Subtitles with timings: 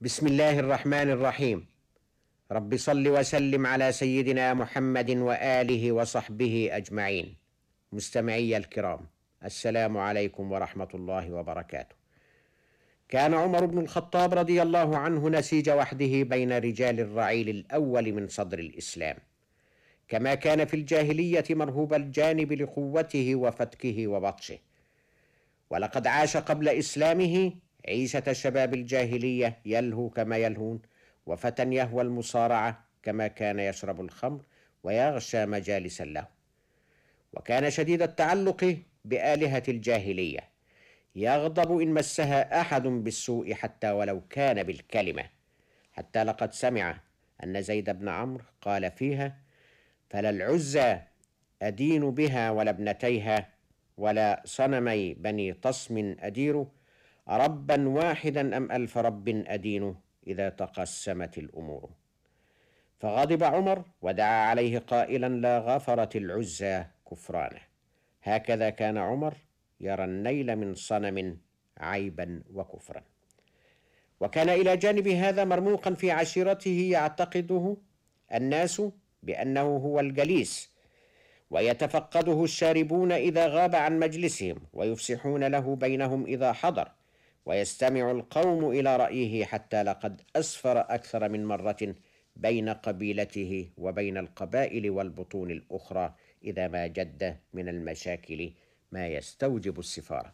[0.00, 1.66] بسم الله الرحمن الرحيم.
[2.52, 7.36] رب صل وسلم على سيدنا محمد وآله وصحبه أجمعين.
[7.92, 9.00] مستمعي الكرام
[9.44, 11.96] السلام عليكم ورحمة الله وبركاته.
[13.08, 18.58] كان عمر بن الخطاب رضي الله عنه نسيج وحده بين رجال الرعيل الأول من صدر
[18.58, 19.16] الإسلام.
[20.08, 24.58] كما كان في الجاهلية مرهوب الجانب لقوته وفتكه وبطشه.
[25.70, 27.52] ولقد عاش قبل إسلامه
[27.88, 30.80] عيشة شباب الجاهلية يلهو كما يلهون
[31.26, 34.42] وفتى يهوى المصارعة كما كان يشرب الخمر
[34.82, 36.38] ويغشى مجالس له
[37.32, 40.40] وكان شديد التعلق بآلهة الجاهلية.
[41.16, 45.24] يغضب إن مسها أحد بالسوء حتى ولو كان بالكلمة.
[45.92, 47.00] حتى لقد سمع
[47.44, 49.36] أن زيد بن عمرو قال فيها
[50.10, 50.98] فلا العزى
[51.62, 53.48] أدين بها ولا ابنتيها
[53.96, 56.66] ولا صنمي بني طصم أدير
[57.28, 59.94] ربا واحدا أم ألف رب أدين
[60.26, 61.90] إذا تقسمت الأمور.
[63.00, 67.60] فغضب عمر ودعا عليه قائلا لا غفرت العزى كفرانه.
[68.22, 69.34] هكذا كان عمر
[69.80, 71.38] يرى النيل من صنم
[71.78, 73.02] عيبا وكفرا.
[74.20, 77.76] وكان إلى جانب هذا مرموقا في عشيرته يعتقده
[78.34, 78.82] الناس
[79.22, 80.70] بأنه هو الجليس
[81.50, 86.88] ويتفقده الشاربون إذا غاب عن مجلسهم ويفسحون له بينهم إذا حضر.
[87.46, 91.94] ويستمع القوم إلى رأيه حتى لقد أسفر أكثر من مرة
[92.36, 96.14] بين قبيلته وبين القبائل والبطون الأخرى
[96.44, 98.52] إذا ما جد من المشاكل
[98.92, 100.32] ما يستوجب السفاره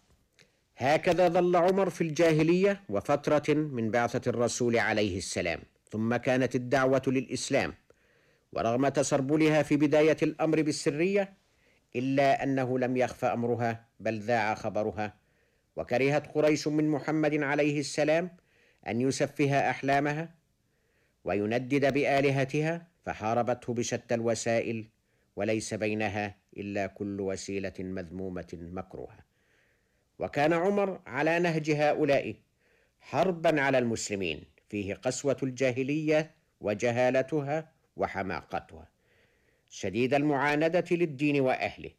[0.77, 7.75] هكذا ظل عمر في الجاهلية وفترة من بعثة الرسول عليه السلام ثم كانت الدعوة للإسلام.
[8.53, 11.33] ورغم تسربلها في بداية الأمر بالسرية
[11.97, 15.15] إلا أنه لم يخف أمرها بل ذاع خبرها
[15.77, 18.37] وكرهت قريش من محمد عليه السلام
[18.89, 20.35] أن يسفه أحلامها
[21.25, 24.89] ويندد بآلهتها فحاربته بشتى الوسائل
[25.37, 29.19] وليس بينها إلا كل وسيلة مذمومة مكروهة.
[30.19, 32.35] وكان عمر على نهج هؤلاء
[33.01, 38.89] حربا على المسلمين فيه قسوة الجاهلية وجهالتها وحماقتها.
[39.71, 41.91] شديد المعاندة للدين وأهله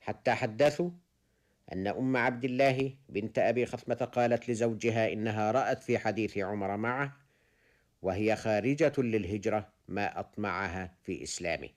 [0.00, 0.90] حتى حدثوا
[1.72, 7.16] أن أم عبد الله بنت أبي خثمه قالت لزوجها إنها رأت في حديث عمر معه
[8.02, 11.68] وهي خارجة للهجرة ما أطمعها في إسلامه.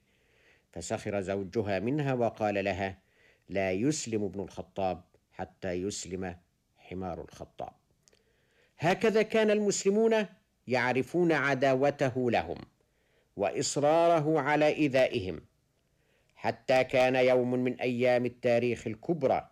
[0.74, 2.98] فسخر زوجها منها وقال لها
[3.50, 6.36] لا يسلم ابن الخطاب حتى يسلم
[6.78, 7.74] حمار الخطاب
[8.80, 10.26] هكذا كان المسلمون
[10.68, 12.58] يعرفون عداوته لهم
[13.36, 15.42] وإصراره على ايذائهم
[16.36, 19.50] حتى كان يوم من أيام التاريخ الكبرى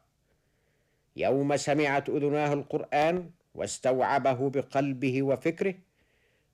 [1.15, 5.75] يوم سمعت أذناه القرآن واستوعبه بقلبه وفكره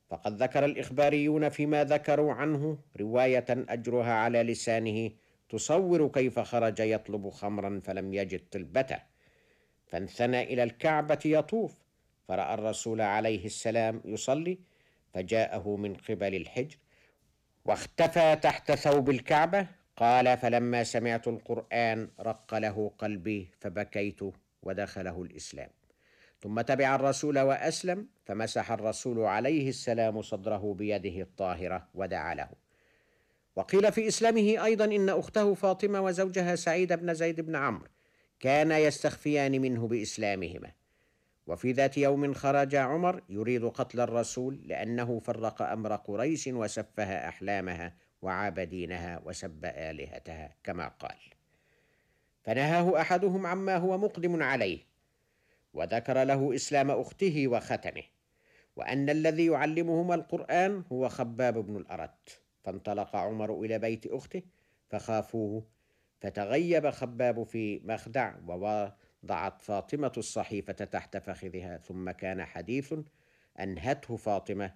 [0.10, 5.12] فقد ذكر الإخباريون فيما ذكروا عنه رواية أجرها على لسانه
[5.50, 9.00] تصور كيف خرج يطلب خمرا فلم يجد طلبته
[9.88, 11.74] فانثنى إلى الكعبة يطوف
[12.28, 14.58] فرأى الرسول عليه السلام يصلي
[15.14, 16.78] فجاءه من قبل الحجر
[17.66, 19.68] واختفى تحت ثوب الكعبة.
[19.98, 24.20] قال فلما سمعت القرآن رق له قلبي فبكيت
[24.64, 25.70] ودخله الإسلام.
[26.42, 32.50] ثم تبع الرسول وأسلم فمسح الرسول عليه السلام صدره بيده الطاهرة ودعا له.
[33.56, 37.88] وقيل في إسلامه أيضا إن أخته فاطمة وزوجها سعيد بن زيد بن عمرو
[38.40, 40.72] كانا يستخفيان منه بإسلامهما.
[41.48, 48.60] وفي ذات يوم خرج عمر يريد قتل الرسول لأنه فرق أمر قريش وسفه أحلامها وعاب
[48.60, 51.41] دينها وسب آلهتها كما قال.
[52.42, 54.80] فنهاه أحدهم عما هو مقدم عليه
[55.74, 58.04] وذكر له إسلام أخته وختنه
[58.76, 62.42] وأن الذي يعلمهما القرآن هو خباب بن الأرت.
[62.64, 64.42] فانطلق عمر إلى بيت أخته
[64.90, 65.68] فخافوه
[66.22, 72.94] فتغيب خباب في مخدع ووضعت فاطمة الصحيفة تحت فخذها ثم كان حديث
[73.60, 74.76] أنهته فاطمة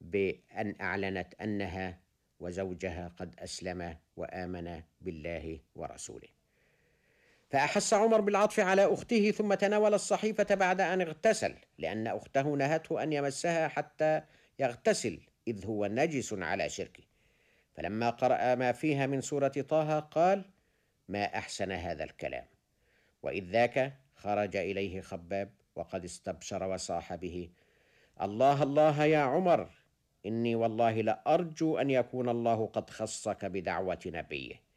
[0.00, 2.00] بأن أعلنت أنها
[2.40, 6.43] وزوجها قد اسلما وامنا بالله ورسوله.
[7.54, 13.12] فأحس عمر بالعطف على أخته ثم تناول الصحيفة بعد أن اغتسل لأن أخته نهته أن
[13.12, 14.22] يمسها حتى
[14.58, 17.02] يغتسل إذ هو نجس على شركه.
[17.74, 20.44] فلما قرأ ما فيها من سورة طه قال
[21.08, 22.44] ما أحسن هذا الكلام؟
[23.22, 27.50] وإذ ذاك خرج إليه خباب وقد استبشر وصاح به
[28.22, 29.70] الله الله يا عمر
[30.26, 34.73] إني والله لأرجو أن يكون الله قد خصك بدعوة نبيه.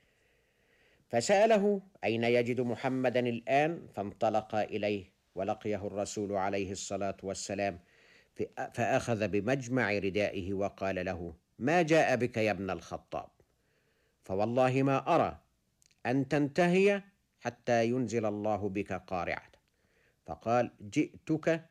[1.09, 7.80] فسأله أين يجد محمدا الآن؟ فانطلق إليه ولقيه الرسول عليه الصلاة والسلام
[8.74, 13.30] فأخذ بمجمع ردائه وقال له ما جاء بك يا ابن الخطاب؟
[14.24, 15.39] فوالله ما أرى
[16.06, 17.04] أن تنتهي
[17.39, 19.51] حتى ينزل الله بك قارعة.
[20.25, 21.65] فقال جئتك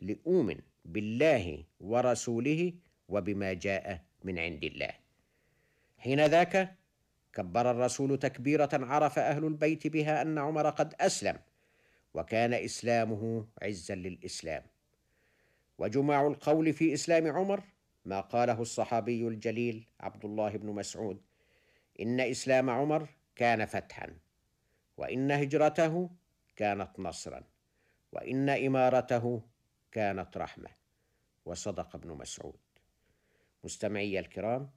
[0.00, 2.72] لأؤمن بالله ورسوله
[3.08, 4.90] وبما جاء من عند الله.
[5.98, 6.74] حين ذاك
[7.32, 11.38] كبر الرسول تكبيرة عرف أهل البيت بها أن عمر قد أسلم
[12.14, 14.62] وكان إسلامه عزا للإسلام.
[15.78, 17.62] وجماع القول في إسلام عمر
[18.04, 21.20] ما قاله الصحابي الجليل عبد الله بن مسعود
[22.00, 24.16] إن إسلام عمر كان فتحا
[24.96, 26.10] وإن هجرته
[26.56, 27.42] كانت نصرا
[28.12, 29.42] وإن إمارته
[29.92, 30.70] كانت رحمة.
[31.44, 32.60] وصدق ابن مسعود.
[33.64, 34.70] مستمعي الكرام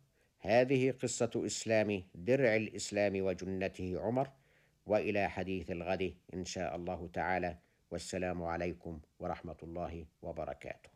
[0.46, 4.30] هذه قصة إسلام درع الإسلام وجنته عمر
[4.86, 7.58] وإلى حديث الغد إن شاء الله تعالى
[7.92, 10.95] والسلام عليكم ورحمة الله وبركاته.